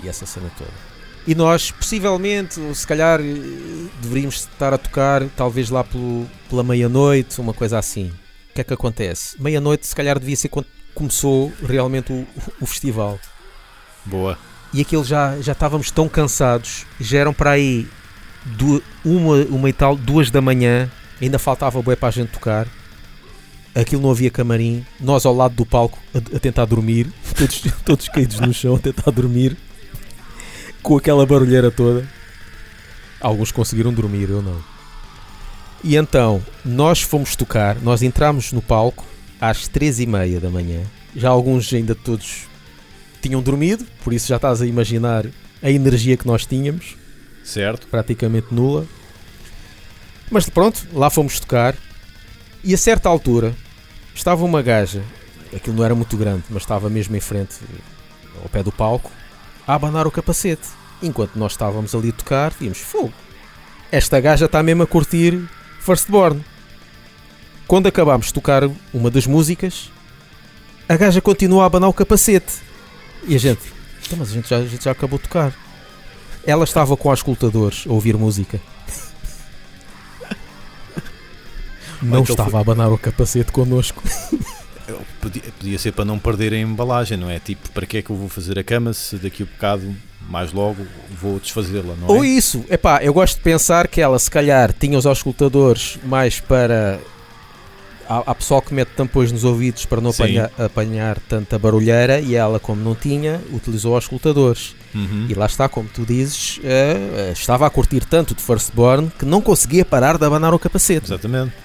e, 0.02 0.06
e 0.06 0.08
essa 0.08 0.24
cena 0.26 0.50
toda. 0.56 0.70
E 1.26 1.34
nós, 1.34 1.70
possivelmente, 1.70 2.60
se 2.74 2.86
calhar, 2.86 3.18
eh, 3.20 3.24
deveríamos 4.02 4.36
estar 4.36 4.74
a 4.74 4.78
tocar 4.78 5.22
talvez 5.36 5.70
lá 5.70 5.82
pelo, 5.82 6.26
pela 6.50 6.62
meia-noite, 6.62 7.40
uma 7.40 7.54
coisa 7.54 7.78
assim. 7.78 8.12
O 8.50 8.54
que 8.54 8.60
é 8.60 8.64
que 8.64 8.74
acontece? 8.74 9.40
Meia-noite, 9.40 9.86
se 9.86 9.96
calhar, 9.96 10.18
devia 10.18 10.36
ser 10.36 10.48
quando 10.48 10.66
começou 10.94 11.50
realmente 11.66 12.12
o, 12.12 12.26
o 12.60 12.66
festival 12.66 13.18
Boa. 14.04 14.38
e 14.72 14.80
aquilo 14.82 15.02
já, 15.02 15.40
já 15.40 15.52
estávamos 15.52 15.90
tão 15.90 16.08
cansados, 16.08 16.86
já 17.00 17.18
eram 17.18 17.32
para 17.34 17.50
aí 17.52 17.88
du- 18.44 18.82
uma, 19.04 19.36
uma 19.46 19.68
e 19.68 19.72
tal, 19.72 19.96
duas 19.96 20.30
da 20.30 20.40
manhã, 20.40 20.90
ainda 21.24 21.38
faltava 21.38 21.82
bué 21.82 21.96
para 21.96 22.08
a 22.08 22.12
gente 22.12 22.30
tocar. 22.30 22.66
Aquilo 23.74 24.02
não 24.02 24.10
havia 24.10 24.30
camarim, 24.30 24.86
nós 25.00 25.26
ao 25.26 25.34
lado 25.34 25.54
do 25.54 25.66
palco 25.66 25.98
a, 26.14 26.18
a 26.18 26.38
tentar 26.38 26.64
dormir, 26.64 27.12
todos, 27.36 27.62
todos 27.84 28.08
caídos 28.08 28.38
no 28.38 28.54
chão 28.54 28.76
a 28.76 28.78
tentar 28.78 29.10
dormir, 29.10 29.56
com 30.82 30.96
aquela 30.96 31.26
barulheira 31.26 31.70
toda. 31.70 32.08
Alguns 33.20 33.50
conseguiram 33.50 33.92
dormir, 33.92 34.30
eu 34.30 34.40
não. 34.40 34.62
E 35.82 35.96
então, 35.96 36.42
nós 36.64 37.00
fomos 37.02 37.34
tocar, 37.34 37.76
nós 37.82 38.02
entramos 38.02 38.52
no 38.52 38.62
palco 38.62 39.04
às 39.40 39.66
três 39.66 39.98
e 39.98 40.06
meia 40.06 40.38
da 40.38 40.48
manhã. 40.48 40.80
Já 41.16 41.30
alguns 41.30 41.72
ainda 41.72 41.94
todos 41.94 42.46
tinham 43.20 43.42
dormido, 43.42 43.84
por 44.02 44.12
isso 44.12 44.28
já 44.28 44.36
estás 44.36 44.62
a 44.62 44.66
imaginar 44.66 45.26
a 45.62 45.70
energia 45.70 46.16
que 46.16 46.26
nós 46.26 46.46
tínhamos, 46.46 46.96
Certo. 47.42 47.86
praticamente 47.88 48.48
nula. 48.52 48.86
Mas 50.30 50.48
pronto, 50.48 50.86
lá 50.92 51.10
fomos 51.10 51.38
tocar 51.38 51.74
e 52.62 52.72
a 52.74 52.78
certa 52.78 53.08
altura 53.08 53.54
estava 54.14 54.44
uma 54.44 54.62
gaja, 54.62 55.02
aquilo 55.54 55.76
não 55.76 55.84
era 55.84 55.94
muito 55.94 56.16
grande, 56.16 56.44
mas 56.50 56.62
estava 56.62 56.88
mesmo 56.88 57.14
em 57.16 57.20
frente, 57.20 57.56
ao 58.42 58.48
pé 58.48 58.62
do 58.62 58.72
palco, 58.72 59.10
a 59.66 59.74
abanar 59.74 60.06
o 60.06 60.10
capacete. 60.10 60.68
Enquanto 61.02 61.36
nós 61.36 61.52
estávamos 61.52 61.94
ali 61.94 62.08
a 62.08 62.12
tocar, 62.12 62.52
vimos 62.58 62.78
fogo. 62.78 63.12
Esta 63.92 64.20
gaja 64.20 64.46
está 64.46 64.62
mesmo 64.62 64.82
a 64.82 64.86
curtir 64.86 65.46
Firstborn. 65.80 66.42
Quando 67.66 67.86
acabámos 67.86 68.26
de 68.26 68.34
tocar 68.34 68.62
uma 68.92 69.10
das 69.10 69.26
músicas, 69.26 69.90
a 70.88 70.96
gaja 70.96 71.20
continua 71.20 71.62
a 71.64 71.66
abanar 71.66 71.88
o 71.88 71.92
capacete. 71.92 72.54
E 73.26 73.34
a 73.34 73.38
gente, 73.38 73.60
"Então, 74.04 74.18
mas 74.18 74.30
a 74.30 74.32
gente, 74.32 74.48
já, 74.48 74.56
a 74.58 74.66
gente 74.66 74.84
já 74.84 74.90
acabou 74.90 75.18
de 75.18 75.24
tocar. 75.24 75.52
Ela 76.46 76.64
estava 76.64 76.96
com 76.96 77.10
auscultadores 77.10 77.84
a 77.88 77.92
ouvir 77.92 78.16
música. 78.16 78.60
Não 82.04 82.20
então 82.20 82.34
estava 82.34 82.50
foi- 82.50 82.58
a 82.58 82.62
abanar 82.62 82.92
o 82.92 82.98
capacete 82.98 83.52
connosco. 83.52 84.02
Podia, 85.20 85.42
podia 85.58 85.78
ser 85.78 85.92
para 85.92 86.04
não 86.04 86.18
perder 86.18 86.52
a 86.52 86.58
embalagem, 86.58 87.16
não 87.16 87.30
é? 87.30 87.38
Tipo, 87.38 87.70
para 87.70 87.86
que 87.86 87.96
é 87.96 88.02
que 88.02 88.10
eu 88.10 88.16
vou 88.16 88.28
fazer 88.28 88.58
a 88.58 88.62
cama 88.62 88.92
se 88.92 89.16
daqui 89.16 89.42
a 89.42 89.46
bocado, 89.46 89.94
mais 90.28 90.52
logo, 90.52 90.86
vou 91.18 91.38
desfazê-la, 91.38 91.94
não 91.98 92.08
é? 92.08 92.12
Ou 92.12 92.22
isso, 92.24 92.62
epá, 92.70 93.02
eu 93.02 93.14
gosto 93.14 93.36
de 93.36 93.42
pensar 93.42 93.88
que 93.88 94.02
ela 94.02 94.18
se 94.18 94.30
calhar 94.30 94.74
tinha 94.78 94.98
os 94.98 95.06
auscultadores 95.06 95.98
mais 96.04 96.38
para. 96.40 97.00
Há, 98.06 98.18
há 98.26 98.34
pessoal 98.34 98.60
que 98.60 98.74
mete 98.74 98.88
tampões 98.88 99.32
nos 99.32 99.44
ouvidos 99.44 99.86
para 99.86 100.02
não 100.02 100.10
apanhar, 100.10 100.50
apanhar 100.58 101.18
tanta 101.20 101.58
barulheira 101.58 102.20
e 102.20 102.34
ela, 102.34 102.60
como 102.60 102.82
não 102.84 102.94
tinha, 102.94 103.40
utilizou 103.50 103.94
auscultadores. 103.94 104.76
Uhum. 104.94 105.26
E 105.30 105.32
lá 105.32 105.46
está, 105.46 105.66
como 105.70 105.88
tu 105.88 106.04
dizes, 106.04 106.60
eh, 106.62 107.30
estava 107.32 107.66
a 107.66 107.70
curtir 107.70 108.04
tanto 108.04 108.34
de 108.34 108.42
Firstborn 108.42 109.10
que 109.18 109.24
não 109.24 109.40
conseguia 109.40 109.86
parar 109.86 110.18
de 110.18 110.26
abanar 110.26 110.52
o 110.52 110.58
capacete. 110.58 111.06
Exatamente. 111.06 111.63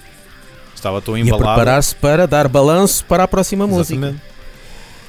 Estava 0.80 1.02
tão 1.02 1.14
E 1.16 1.20
a 1.20 1.24
embalado. 1.24 1.44
preparar-se 1.44 1.94
para 1.94 2.26
dar 2.26 2.48
balanço 2.48 3.04
para 3.04 3.24
a 3.24 3.28
próxima 3.28 3.66
música. 3.66 3.94
Exatamente. 3.98 4.22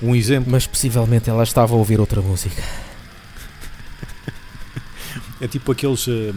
Um 0.04 0.13
exemplo. 0.13 0.51
Mas 0.51 0.68
possivelmente 0.68 1.30
ela 1.30 1.44
estava 1.44 1.74
a 1.74 1.78
ouvir 1.78 1.98
outra 2.00 2.22
música. 2.22 2.62
É 5.40 5.48
tipo 5.48 5.72
aqueles. 5.72 6.06
eh, 6.08 6.34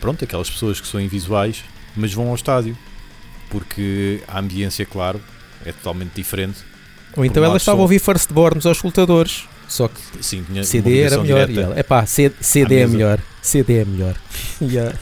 Pronto, 0.00 0.22
aquelas 0.24 0.48
pessoas 0.48 0.80
que 0.80 0.86
são 0.86 1.00
invisuais, 1.00 1.64
mas 1.96 2.12
vão 2.14 2.28
ao 2.28 2.34
estádio. 2.36 2.78
Porque 3.50 4.22
a 4.28 4.38
ambiência, 4.38 4.86
claro, 4.86 5.20
é 5.64 5.72
totalmente 5.72 6.12
diferente. 6.14 6.58
Ou 7.16 7.24
então 7.24 7.42
ela 7.42 7.56
estava 7.56 7.76
som. 7.76 7.80
a 7.80 7.82
ouvir 7.82 7.98
Firstborn 7.98 8.56
nos 8.56 8.66
auscultadores. 8.66 9.48
Só 9.66 9.88
que 9.88 10.00
Sim, 10.22 10.44
CD 10.62 11.00
era 11.00 11.18
melhor. 11.18 11.46
direta. 11.46 11.60
E 11.60 11.64
ela, 11.64 11.80
epá, 11.80 12.06
C- 12.06 12.32
CD 12.40 12.80
é 12.80 12.86
melhor. 12.86 13.18
CD 13.42 13.78
é 13.80 13.84
melhor. 13.84 14.14
Yeah. 14.62 14.96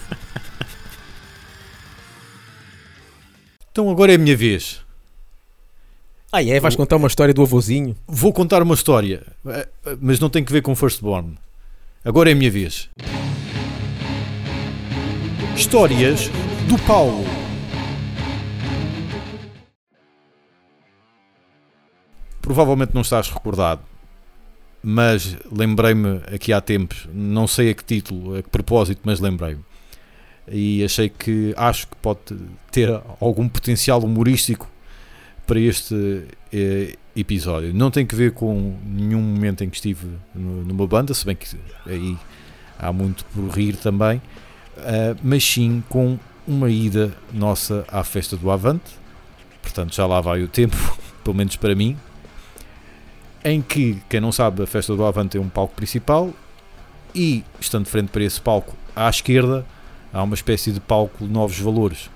Então 3.76 3.90
agora 3.90 4.10
é 4.10 4.14
a 4.14 4.18
minha 4.18 4.34
vez. 4.34 4.80
Ah, 6.32 6.42
é? 6.42 6.58
Vais 6.58 6.74
contar 6.74 6.96
uma 6.96 7.08
história 7.08 7.34
do 7.34 7.42
avôzinho? 7.42 7.94
Vou 8.06 8.32
contar 8.32 8.62
uma 8.62 8.74
história, 8.74 9.22
eh, 9.46 9.68
eh, 9.84 9.96
mas 10.00 10.18
não 10.18 10.30
tem 10.30 10.42
que 10.42 10.50
ver 10.50 10.62
com 10.62 10.74
Firstborn. 10.74 11.36
Agora 12.02 12.30
é 12.30 12.32
a 12.32 12.34
minha 12.34 12.50
vez. 12.50 12.88
Histórias 15.54 16.30
do 16.66 16.78
Paulo. 16.86 17.22
Provavelmente 22.40 22.94
não 22.94 23.02
estás 23.02 23.28
recordado, 23.28 23.82
mas 24.82 25.36
lembrei-me 25.52 26.22
aqui 26.34 26.50
há 26.50 26.62
tempos, 26.62 27.06
não 27.12 27.46
sei 27.46 27.72
a 27.72 27.74
que 27.74 27.84
título, 27.84 28.38
a 28.38 28.42
que 28.42 28.48
propósito, 28.48 29.02
mas 29.04 29.20
lembrei-me. 29.20 29.62
E 30.48 30.84
achei 30.84 31.08
que 31.08 31.52
acho 31.56 31.88
que 31.88 31.96
pode 31.96 32.20
ter 32.70 32.88
algum 33.20 33.48
potencial 33.48 34.00
humorístico 34.00 34.70
para 35.46 35.58
este 35.58 36.24
eh, 36.52 36.94
episódio. 37.16 37.72
Não 37.72 37.90
tem 37.90 38.04
que 38.04 38.14
ver 38.14 38.32
com 38.32 38.76
nenhum 38.84 39.20
momento 39.20 39.64
em 39.64 39.70
que 39.70 39.76
estive 39.76 40.06
numa 40.34 40.86
banda, 40.86 41.14
se 41.14 41.24
bem 41.24 41.34
que 41.34 41.46
aí 41.86 42.16
há 42.78 42.92
muito 42.92 43.24
por 43.26 43.48
rir 43.48 43.76
também, 43.76 44.20
ah, 44.78 45.16
mas 45.22 45.42
sim 45.42 45.82
com 45.88 46.18
uma 46.46 46.70
ida 46.70 47.12
nossa 47.32 47.84
à 47.88 48.04
festa 48.04 48.36
do 48.36 48.50
Avante, 48.50 48.92
portanto 49.62 49.94
já 49.94 50.06
lá 50.06 50.20
vai 50.20 50.42
o 50.42 50.48
tempo, 50.48 50.76
pelo 51.24 51.36
menos 51.36 51.56
para 51.56 51.74
mim, 51.74 51.96
em 53.44 53.62
que, 53.62 53.98
quem 54.08 54.20
não 54.20 54.32
sabe, 54.32 54.62
a 54.62 54.66
festa 54.66 54.94
do 54.94 55.04
Avante 55.04 55.30
tem 55.30 55.40
um 55.40 55.48
palco 55.48 55.74
principal 55.74 56.32
e, 57.14 57.44
estando 57.60 57.86
frente 57.86 58.08
para 58.08 58.22
esse 58.22 58.40
palco, 58.40 58.76
à 58.94 59.08
esquerda, 59.08 59.64
há 60.16 60.22
uma 60.22 60.34
espécie 60.34 60.72
de 60.72 60.80
palco 60.80 61.26
Novos 61.26 61.58
Valores, 61.58 62.10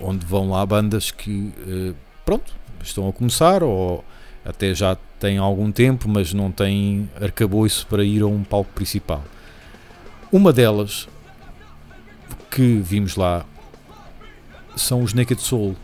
onde 0.00 0.24
vão 0.24 0.50
lá 0.50 0.64
bandas 0.64 1.10
que, 1.10 1.52
eh, 1.66 1.92
pronto, 2.24 2.54
estão 2.80 3.08
a 3.08 3.12
começar 3.12 3.64
ou 3.64 4.04
até 4.44 4.72
já 4.72 4.96
têm 5.18 5.38
algum 5.38 5.72
tempo, 5.72 6.08
mas 6.08 6.32
não 6.32 6.52
têm 6.52 7.10
arcabouço 7.20 7.84
para 7.88 8.04
ir 8.04 8.22
a 8.22 8.26
um 8.26 8.44
palco 8.44 8.70
principal. 8.72 9.24
Uma 10.30 10.52
delas 10.52 11.08
que 12.48 12.78
vimos 12.78 13.16
lá 13.16 13.44
são 14.76 15.02
os 15.02 15.12
Naked 15.12 15.40
Soul. 15.40 15.74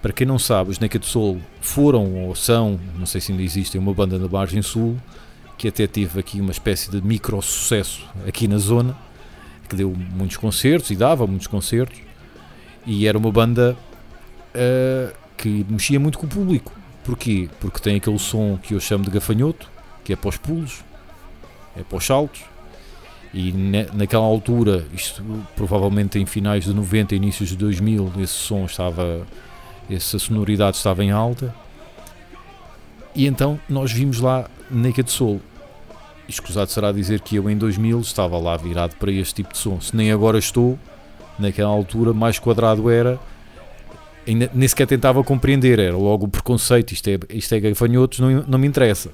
Para 0.00 0.12
quem 0.12 0.26
não 0.26 0.38
sabe, 0.38 0.70
os 0.70 0.78
Naked 0.78 1.04
Soul 1.04 1.40
foram 1.60 2.26
ou 2.26 2.34
são, 2.36 2.78
não 2.96 3.06
sei 3.06 3.20
se 3.20 3.32
ainda 3.32 3.42
existem, 3.42 3.80
uma 3.80 3.92
banda 3.92 4.20
da 4.20 4.28
Margem 4.28 4.62
Sul 4.62 4.96
que 5.58 5.66
até 5.66 5.86
teve 5.86 6.20
aqui 6.20 6.40
uma 6.40 6.52
espécie 6.52 6.90
de 6.90 7.00
micro 7.00 7.40
sucesso 7.42 8.06
aqui 8.28 8.46
na 8.46 8.58
zona, 8.58 8.96
que 9.66 9.76
deu 9.76 9.94
muitos 9.94 10.36
concertos 10.36 10.90
e 10.90 10.96
dava 10.96 11.26
muitos 11.26 11.46
concertos, 11.46 11.98
e 12.86 13.06
era 13.06 13.18
uma 13.18 13.32
banda 13.32 13.76
eh, 14.54 15.12
que 15.36 15.66
mexia 15.68 16.00
muito 16.00 16.18
com 16.18 16.26
o 16.26 16.28
público. 16.28 16.72
Porquê? 17.04 17.48
Porque 17.60 17.80
tem 17.80 17.96
aquele 17.96 18.18
som 18.18 18.58
que 18.60 18.74
eu 18.74 18.80
chamo 18.80 19.04
de 19.04 19.10
gafanhoto, 19.10 19.70
que 20.04 20.12
é 20.12 20.16
para 20.16 20.28
os 20.28 20.36
pulos, 20.36 20.84
é 21.76 21.82
para 21.82 21.98
os 21.98 22.04
saltos, 22.04 22.42
e 23.34 23.52
naquela 23.92 24.24
altura, 24.24 24.86
isto 24.94 25.22
provavelmente 25.54 26.18
em 26.18 26.24
finais 26.24 26.64
de 26.64 26.72
90, 26.72 27.14
inícios 27.14 27.50
de 27.50 27.56
2000, 27.56 28.12
esse 28.20 28.32
som 28.32 28.64
estava, 28.64 29.26
essa 29.90 30.18
sonoridade 30.18 30.78
estava 30.78 31.04
em 31.04 31.10
alta. 31.10 31.54
E 33.14 33.26
então 33.26 33.60
nós 33.68 33.92
vimos 33.92 34.20
lá 34.20 34.48
Naked 34.70 35.10
Soul. 35.10 35.42
Escusado 36.28 36.70
será 36.70 36.90
dizer 36.90 37.20
que 37.20 37.36
eu 37.36 37.48
em 37.48 37.56
2000 37.56 38.00
estava 38.00 38.36
lá 38.38 38.56
virado 38.56 38.96
para 38.96 39.12
este 39.12 39.34
tipo 39.34 39.52
de 39.52 39.58
som. 39.58 39.80
Se 39.80 39.94
nem 39.94 40.10
agora 40.10 40.38
estou, 40.38 40.78
naquela 41.38 41.70
altura 41.70 42.12
mais 42.12 42.38
quadrado 42.38 42.90
era, 42.90 43.18
ainda 44.26 44.50
nem 44.52 44.66
sequer 44.66 44.86
tentava 44.86 45.22
compreender, 45.22 45.78
era 45.78 45.96
logo 45.96 46.26
o 46.26 46.28
preconceito, 46.28 46.92
isto 46.92 47.08
é, 47.08 47.18
isto 47.30 47.54
é 47.54 47.60
gafanhotos, 47.60 48.18
não, 48.18 48.44
não 48.46 48.58
me 48.58 48.66
interessa. 48.66 49.10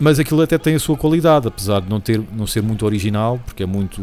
Mas 0.00 0.18
aquilo 0.18 0.40
até 0.40 0.56
tem 0.56 0.74
a 0.74 0.80
sua 0.80 0.96
qualidade, 0.96 1.46
apesar 1.46 1.80
de 1.80 1.88
não, 1.88 2.00
ter, 2.00 2.20
não 2.32 2.46
ser 2.46 2.62
muito 2.62 2.84
original, 2.86 3.38
porque 3.44 3.62
é 3.62 3.66
muito 3.66 4.02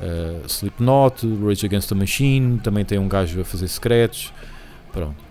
eh, 0.00 0.40
Slipknot, 0.46 1.26
Rage 1.44 1.66
Against 1.66 1.88
the 1.88 1.94
Machine, 1.94 2.58
também 2.58 2.84
tem 2.84 2.98
um 2.98 3.06
gajo 3.06 3.40
a 3.40 3.44
fazer 3.44 3.68
secretos, 3.68 4.32
pronto. 4.90 5.29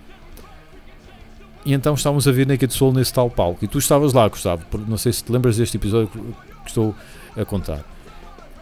E 1.70 1.74
então 1.74 1.94
estávamos 1.94 2.28
a 2.28 2.32
ver 2.32 2.48
Naked 2.48 2.74
Soul 2.74 2.94
nesse 2.94 3.14
tal 3.14 3.30
palco, 3.30 3.64
e 3.64 3.68
tu 3.68 3.78
estavas 3.78 4.12
lá, 4.12 4.28
Gustavo, 4.28 4.66
não 4.88 4.98
sei 4.98 5.14
se 5.14 5.24
te 5.24 5.32
lembras 5.32 5.58
deste 5.58 5.78
episódio 5.78 6.08
que 6.08 6.20
estou 6.66 6.96
a 7.38 7.46
contar. 7.46 7.86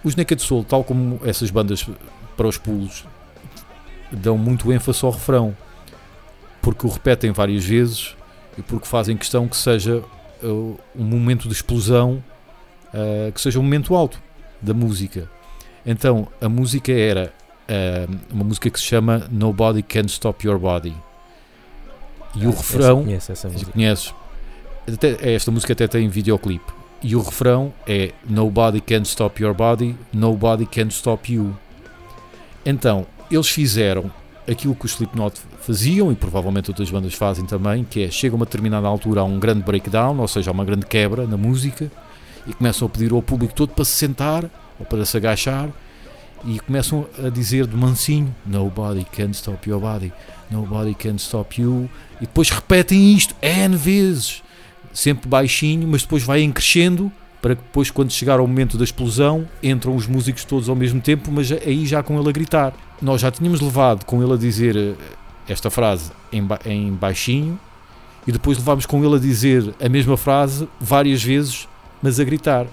Os 0.04 0.14
Naked 0.14 0.42
Soul, 0.42 0.66
tal 0.66 0.84
como 0.84 1.18
essas 1.24 1.50
bandas 1.50 1.88
para 2.36 2.46
os 2.46 2.58
pulos, 2.58 3.06
dão 4.12 4.38
muito 4.38 4.74
ênfase 4.74 5.06
ao 5.06 5.12
refrão, 5.12 5.56
porque 6.62 6.86
o 6.86 6.90
repetem 6.90 7.32
várias 7.32 7.64
vezes 7.64 8.14
e 8.58 8.62
porque 8.62 8.86
fazem 8.86 9.16
questão 9.16 9.48
que 9.48 9.56
seja 9.56 10.04
uh, 10.44 10.78
um 10.94 11.06
momento 11.06 11.48
de 11.48 11.54
explosão, 11.54 12.22
uh, 12.94 13.32
que 13.32 13.40
seja 13.40 13.58
um 13.58 13.64
momento 13.64 13.96
alto 13.96 14.22
da 14.62 14.74
música. 14.74 15.32
Então 15.86 16.28
a 16.42 16.50
música 16.50 16.92
era 16.92 17.34
uh, 17.70 18.18
uma 18.34 18.44
música 18.44 18.70
que 18.70 18.78
se 18.78 18.86
chama 18.86 19.30
Nobody 19.32 19.82
Can 19.82 20.08
Stop 20.08 20.46
Your 20.46 20.60
Body. 20.60 21.07
E 22.40 22.46
o 22.46 22.50
Essa- 22.50 22.58
refrão, 22.58 23.04
conheço 23.04 23.32
essa 23.32 23.50
música. 23.50 23.72
conheces? 23.72 24.14
Até- 24.92 25.34
esta 25.34 25.52
música 25.52 25.74
até 25.74 25.88
tem 25.88 26.08
videoclipe. 26.08 26.72
E 27.04 27.16
o 27.16 27.22
refrão 27.22 27.74
é 27.86 28.12
Nobody 28.28 28.82
can 28.82 29.02
stop 29.04 29.42
your 29.44 29.54
body, 29.54 29.96
nobody 30.14 30.66
can 30.66 30.88
stop 30.88 31.32
you. 31.32 31.56
Então, 32.66 33.06
eles 33.30 33.50
fizeram 33.50 34.12
aquilo 34.50 34.74
que 34.76 34.86
os 34.86 34.92
Slipknot 34.94 35.40
faziam 35.62 36.12
e 36.12 36.16
provavelmente 36.16 36.70
outras 36.70 36.90
bandas 36.90 37.14
fazem 37.14 37.46
também, 37.46 37.84
que 37.84 38.04
é 38.04 38.12
chega 38.12 38.36
a 38.36 38.38
uma 38.38 38.46
determinada 38.46 38.88
altura 38.88 39.22
a 39.22 39.24
um 39.24 39.40
grande 39.40 39.62
breakdown, 39.62 40.18
ou 40.20 40.28
seja, 40.28 40.50
a 40.52 40.54
uma 40.54 40.64
grande 40.66 40.86
quebra 40.86 41.28
na 41.28 41.36
música 41.38 41.92
e 42.48 42.54
começam 42.54 42.88
a 42.88 42.90
pedir 42.90 43.12
ao 43.12 43.22
público 43.22 43.54
todo 43.54 43.70
para 43.74 43.84
se 43.86 43.92
sentar 43.92 44.46
ou 44.80 44.86
para 44.86 45.06
se 45.06 45.18
agachar 45.18 45.70
e 46.46 46.60
começam 46.60 47.06
a 47.24 47.30
dizer 47.30 47.66
de 47.68 47.76
mansinho 47.76 48.34
Nobody 48.46 49.06
can 49.06 49.32
stop 49.32 49.70
your 49.70 49.80
body, 49.80 50.12
nobody 50.52 50.94
can 50.94 51.16
stop 51.16 51.62
you 51.62 51.90
e 52.18 52.26
depois 52.26 52.50
repetem 52.50 53.14
isto 53.14 53.36
N 53.42 53.76
vezes 53.76 54.42
sempre 54.94 55.28
baixinho, 55.30 55.88
mas 55.88 56.02
depois 56.02 56.24
vai 56.24 56.48
crescendo 56.48 57.12
para 57.42 57.56
que 57.56 57.62
depois, 57.62 57.92
quando 57.92 58.12
chegar 58.12 58.40
ao 58.40 58.48
momento 58.48 58.78
da 58.80 58.84
explosão, 58.84 59.48
entram 59.62 59.96
os 59.96 60.08
músicos 60.08 60.44
todos 60.44 60.68
ao 60.70 60.76
mesmo 60.76 61.00
tempo, 61.00 61.32
mas 61.32 61.52
aí 61.52 61.86
já 61.86 62.02
com 62.02 62.20
ele 62.20 62.30
a 62.30 62.32
gritar. 62.32 62.74
Nós 63.00 63.22
já 63.22 63.30
tínhamos 63.30 63.62
levado 63.62 64.06
com 64.06 64.24
ele 64.24 64.34
a 64.34 64.38
dizer 64.38 64.76
eh, 64.76 64.94
esta 65.48 65.70
frase 65.70 66.12
em, 66.32 66.44
ba- 66.44 66.60
em 66.66 66.92
baixinho 66.92 67.60
e 68.26 68.32
depois 68.32 68.58
levámos 68.58 68.88
com 68.88 69.06
ele 69.06 69.16
a 69.16 69.20
dizer 69.20 69.72
a 69.80 69.88
mesma 69.88 70.18
frase 70.18 70.68
várias 70.82 71.24
vezes, 71.24 71.68
mas 72.02 72.20
a 72.20 72.24
gritar. 72.24 72.66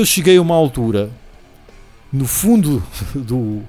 Eu 0.00 0.06
cheguei 0.06 0.36
a 0.36 0.42
uma 0.42 0.54
altura, 0.54 1.10
no 2.12 2.26
fundo 2.26 2.82
do, 3.14 3.62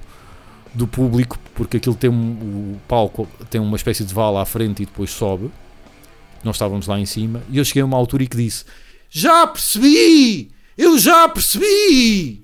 do 0.74 0.86
público, 0.86 1.38
porque 1.54 1.76
aquilo 1.76 1.94
tem 1.94 2.10
o 2.10 2.80
palco 2.88 3.28
tem 3.50 3.60
uma 3.60 3.76
espécie 3.76 4.04
de 4.04 4.12
vala 4.12 4.42
à 4.42 4.44
frente 4.44 4.82
e 4.82 4.86
depois 4.86 5.10
sobe. 5.10 5.50
Nós 6.42 6.56
estávamos 6.56 6.86
lá 6.86 6.98
em 6.98 7.06
cima. 7.06 7.42
E 7.48 7.58
eu 7.58 7.64
cheguei 7.64 7.82
a 7.82 7.84
uma 7.84 7.96
altura 7.96 8.24
e 8.24 8.26
que 8.26 8.36
disse: 8.36 8.64
Já 9.08 9.46
percebi! 9.46 10.50
Eu 10.76 10.98
já 10.98 11.28
percebi! 11.28 12.42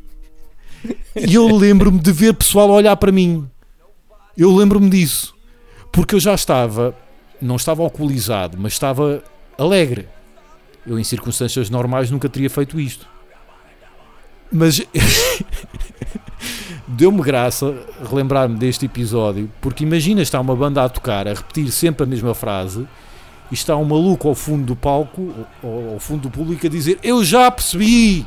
E 1.17 1.35
eu 1.35 1.47
lembro-me 1.57 1.99
de 1.99 2.13
ver 2.13 2.35
pessoal 2.35 2.71
olhar 2.71 2.97
para 2.97 3.11
mim. 3.11 3.49
Eu 4.37 4.55
lembro-me 4.55 4.89
disso. 4.89 5.35
Porque 5.91 6.15
eu 6.15 6.21
já 6.21 6.35
estava, 6.35 6.95
não 7.41 7.57
estava 7.57 7.83
alcoolizado, 7.83 8.57
mas 8.61 8.75
estava 8.75 9.25
alegre. 9.57 10.07
Eu, 10.87 10.99
em 10.99 11.03
circunstâncias 11.03 11.69
normais, 11.69 12.11
nunca 12.11 12.29
teria 12.29 12.49
feito 12.49 12.79
isto. 12.79 13.09
Mas 14.51 14.81
deu-me 16.87 17.23
graça 17.23 17.75
relembrar-me 18.09 18.57
deste 18.57 18.87
episódio, 18.87 19.51
porque 19.61 19.85
imagina 19.85 20.23
está 20.23 20.41
uma 20.41 20.57
banda 20.57 20.85
a 20.85 20.89
tocar, 20.89 21.29
a 21.29 21.35
repetir 21.35 21.71
sempre 21.71 22.05
a 22.05 22.07
mesma 22.07 22.35
frase, 22.35 22.87
e 23.51 23.55
está 23.55 23.77
um 23.77 23.85
maluco 23.85 24.29
ao 24.29 24.35
fundo 24.35 24.65
do 24.65 24.77
palco, 24.77 25.33
ao, 25.63 25.93
ao 25.95 25.99
fundo 25.99 26.23
do 26.23 26.31
público, 26.31 26.67
a 26.67 26.71
dizer: 26.71 26.99
Eu 27.03 27.25
já 27.25 27.51
percebi! 27.51 28.27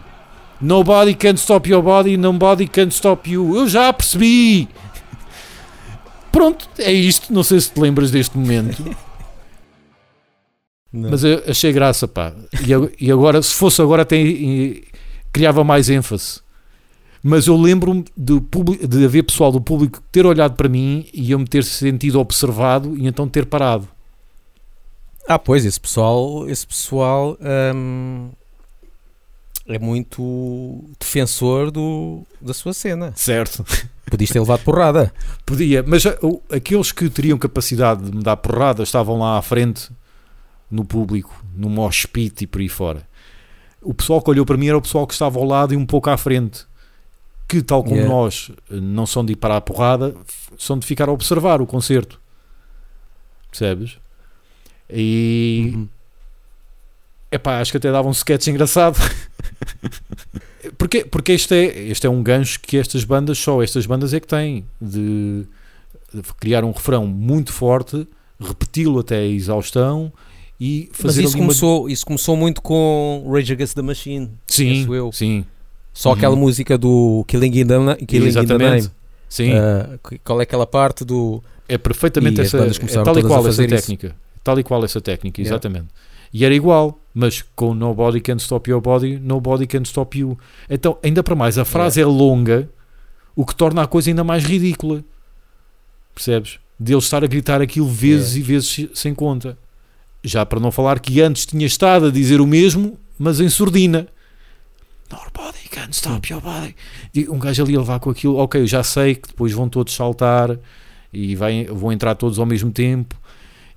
Nobody 0.59 1.15
can 1.15 1.33
stop 1.33 1.67
your 1.67 1.81
body, 1.81 2.17
nobody 2.17 2.67
can 2.67 2.87
stop 2.89 3.27
you. 3.29 3.55
Eu 3.55 3.67
já 3.67 3.91
percebi! 3.91 4.69
Pronto, 6.31 6.69
é 6.77 6.91
isto. 6.91 7.33
Não 7.33 7.43
sei 7.43 7.59
se 7.59 7.71
te 7.71 7.79
lembras 7.79 8.11
deste 8.11 8.37
momento. 8.37 8.83
Não. 10.93 11.09
Mas 11.09 11.23
eu 11.23 11.41
achei 11.47 11.71
graça, 11.71 12.07
pá. 12.07 12.33
E, 12.67 12.73
ag- 12.73 13.11
agora, 13.11 13.41
se 13.41 13.55
fosse 13.55 13.81
agora, 13.81 14.03
tem, 14.05 14.83
criava 15.31 15.63
mais 15.63 15.89
ênfase. 15.89 16.41
Mas 17.23 17.45
eu 17.47 17.55
lembro-me 17.55 18.03
de, 18.17 18.39
de 18.87 19.05
haver 19.05 19.23
pessoal 19.23 19.51
do 19.51 19.61
público 19.61 20.01
ter 20.11 20.25
olhado 20.25 20.55
para 20.55 20.67
mim 20.67 21.05
e 21.13 21.31
eu 21.31 21.37
me 21.39 21.45
ter 21.47 21.63
sentido 21.63 22.19
observado 22.19 22.97
e 22.97 23.05
então 23.07 23.27
ter 23.27 23.45
parado. 23.45 23.87
Ah, 25.27 25.37
pois, 25.37 25.63
esse 25.63 25.79
pessoal, 25.79 26.49
esse 26.49 26.65
pessoal 26.65 27.37
hum, 27.75 28.29
é 29.67 29.77
muito 29.77 30.83
defensor 30.99 31.69
do, 31.69 32.23
da 32.41 32.53
sua 32.55 32.73
cena. 32.73 33.13
Certo. 33.15 33.63
Podias 34.09 34.31
ter 34.31 34.39
levado 34.39 34.63
porrada. 34.63 35.13
Podia, 35.45 35.83
mas 35.83 36.03
o- 36.23 36.41
aqueles 36.51 36.91
que 36.91 37.07
teriam 37.09 37.37
capacidade 37.37 38.09
de 38.09 38.17
me 38.17 38.23
dar 38.23 38.35
porrada 38.35 38.81
estavam 38.81 39.19
lá 39.19 39.37
à 39.37 39.41
frente, 39.43 39.89
no 40.69 40.83
público, 40.83 41.45
no 41.55 41.69
mosh 41.69 42.07
pit 42.07 42.43
e 42.43 42.47
por 42.47 42.59
aí 42.61 42.67
fora. 42.67 43.07
O 43.81 43.93
pessoal 43.93 44.21
que 44.21 44.29
olhou 44.29 44.45
para 44.45 44.57
mim 44.57 44.67
era 44.67 44.77
o 44.77 44.81
pessoal 44.81 45.07
que 45.07 45.13
estava 45.13 45.39
ao 45.39 45.45
lado 45.45 45.73
e 45.73 45.77
um 45.77 45.85
pouco 45.85 46.09
à 46.09 46.17
frente. 46.17 46.65
Que, 47.47 47.61
tal 47.61 47.83
como 47.83 47.95
Yeah. 47.95 48.13
nós, 48.13 48.51
não 48.69 49.05
são 49.05 49.25
de 49.25 49.33
ir 49.33 49.35
para 49.35 49.57
a 49.57 49.61
porrada, 49.61 50.15
são 50.57 50.77
de 50.79 50.85
ficar 50.85 51.09
a 51.09 51.11
observar 51.11 51.61
o 51.61 51.67
concerto. 51.67 52.19
Percebes? 53.49 53.97
E. 54.89 55.71
Uhum. 55.73 55.87
Epá, 57.31 57.59
acho 57.59 57.71
que 57.71 57.77
até 57.77 57.91
dava 57.91 58.07
um 58.07 58.11
sketch 58.11 58.47
engraçado. 58.47 58.97
porque 60.77 61.05
porque 61.05 61.31
este, 61.31 61.53
é, 61.53 61.79
este 61.87 62.05
é 62.05 62.09
um 62.09 62.21
gancho 62.21 62.59
que 62.59 62.77
estas 62.77 63.03
bandas, 63.03 63.37
só 63.37 63.61
estas 63.61 63.85
bandas 63.85 64.13
é 64.13 64.19
que 64.19 64.27
têm, 64.27 64.65
de, 64.81 65.45
de 66.13 66.21
criar 66.39 66.63
um 66.63 66.71
refrão 66.71 67.07
muito 67.07 67.51
forte, 67.51 68.07
repeti-lo 68.39 68.99
até 68.99 69.17
a 69.17 69.25
exaustão 69.25 70.11
e 70.63 70.87
Mas 70.91 71.01
fazer 71.01 71.23
isso 71.23 71.33
ali 71.33 71.41
uma- 71.41 71.47
começou, 71.47 71.89
isso 71.89 72.05
começou 72.05 72.37
muito 72.37 72.61
com 72.61 73.25
Rage 73.33 73.51
Against 73.51 73.73
the 73.73 73.81
Machine. 73.81 74.29
Sim, 74.45 74.67
penso 74.81 74.93
eu. 74.93 75.11
sim, 75.11 75.43
Só 75.93 76.09
Uhum. 76.09 76.15
aquela 76.15 76.35
música 76.37 76.77
do 76.77 77.25
Killing 77.27 77.47
in 77.59 77.65
the, 77.65 77.75
Killing 78.05 78.29
in 78.29 78.31
the 78.33 78.39
exatamente. 78.39 78.69
Name. 78.83 78.89
Sim, 79.27 79.51
que- 80.07 80.19
qual 80.19 80.39
é 80.39 80.43
aquela 80.43 80.67
parte 80.67 81.03
do. 81.03 81.43
é 81.67 81.77
perfeitamente 81.77 82.39
e 82.39 82.43
essa, 82.43 82.57
é 82.57 83.03
tal 83.03 83.17
e 83.17 83.23
qual 83.23 83.45
essa 83.47 83.61
isso. 83.63 83.75
técnica. 83.75 84.15
Tal 84.43 84.59
e 84.59 84.63
qual 84.63 84.83
essa 84.85 85.01
técnica, 85.01 85.41
Yeah. 85.41 85.53
exatamente. 85.55 85.87
E 86.33 86.45
era 86.45 86.53
igual, 86.55 86.97
mas 87.13 87.43
com 87.55 87.73
Nobody 87.73 88.21
Can 88.21 88.37
Stop 88.37 88.69
Your 88.69 88.79
Body, 88.81 89.19
Nobody 89.19 89.67
Can 89.67 89.81
Stop 89.81 90.17
You. 90.17 90.37
Então, 90.69 90.97
ainda 91.03 91.21
para 91.23 91.35
mais, 91.35 91.57
a 91.57 91.65
frase 91.65 91.99
é 92.01 92.05
longa, 92.05 92.69
o 93.35 93.45
que 93.45 93.53
torna 93.55 93.81
a 93.83 93.87
coisa 93.87 94.09
ainda 94.09 94.23
mais 94.23 94.43
ridícula. 94.45 95.03
Percebes? 96.15 96.59
De 96.79 96.93
ele 96.93 96.99
estar 96.99 97.23
a 97.23 97.27
gritar 97.27 97.61
aquilo 97.61 97.87
vezes 97.87 98.35
e 98.37 98.41
vezes 98.41 98.69
se- 98.69 98.89
sem 98.93 99.13
conta. 99.13 99.57
Já 100.23 100.45
para 100.45 100.59
não 100.59 100.71
falar 100.71 100.99
que 100.99 101.19
antes 101.21 101.45
tinha 101.45 101.65
estado 101.65 102.07
a 102.07 102.11
dizer 102.11 102.41
o 102.41 102.47
mesmo, 102.47 102.97
mas 103.17 103.39
em 103.39 103.49
surdina. 103.49 104.07
Nobody 105.11 105.67
can 105.69 105.89
stop 105.91 106.31
your 106.31 106.41
body. 106.41 106.75
E 107.13 107.27
um 107.27 107.39
gajo 107.39 107.63
ali 107.63 107.75
a 107.75 107.79
levar 107.79 107.99
com 107.99 108.09
aquilo, 108.09 108.37
ok, 108.37 108.61
eu 108.61 108.67
já 108.67 108.83
sei 108.83 109.15
que 109.15 109.29
depois 109.29 109.51
vão 109.51 109.67
todos 109.67 109.93
saltar 109.93 110.57
e 111.11 111.35
vai, 111.35 111.65
vão 111.65 111.91
entrar 111.91 112.15
todos 112.15 112.39
ao 112.39 112.45
mesmo 112.45 112.71
tempo. 112.71 113.15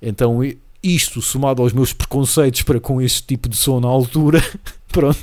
Então, 0.01 0.39
isto 0.81 1.21
somado 1.21 1.61
aos 1.61 1.73
meus 1.73 1.91
preconceitos 1.91 2.61
para 2.61 2.79
com 2.79 3.01
este 3.01 3.23
tipo 3.23 3.49
de 3.49 3.57
som 3.57 3.79
na 3.79 3.87
altura, 3.87 4.41
pronto. 4.91 5.19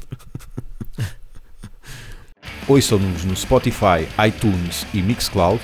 Ouçam-nos 2.69 3.25
no 3.25 3.35
Spotify, 3.35 4.07
iTunes 4.27 4.87
e 4.95 5.03
Mixcloud. 5.03 5.61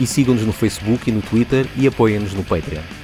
E 0.00 0.06
sigam-nos 0.06 0.42
no 0.42 0.52
Facebook 0.52 1.08
e 1.08 1.12
no 1.12 1.22
Twitter 1.22 1.66
e 1.76 1.86
apoiem-nos 1.86 2.34
no 2.34 2.42
Patreon. 2.42 3.01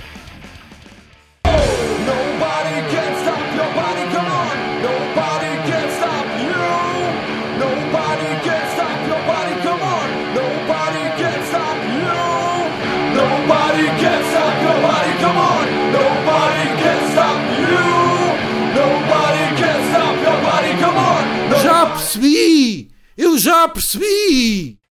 Percebi! 22.08 22.90
Eu 23.16 23.36
já 23.36 23.68
percebi! 23.68 24.77